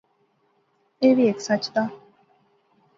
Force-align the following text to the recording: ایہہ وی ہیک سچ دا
ایہہ 1.01 1.15
وی 1.15 1.23
ہیک 1.29 1.39
سچ 1.47 1.63
دا 1.73 1.83